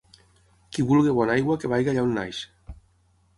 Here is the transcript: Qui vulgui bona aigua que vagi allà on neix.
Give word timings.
Qui 0.77 0.85
vulgui 0.91 1.13
bona 1.17 1.35
aigua 1.41 1.59
que 1.65 1.71
vagi 1.75 1.93
allà 1.93 2.07
on 2.07 2.17
neix. 2.21 2.41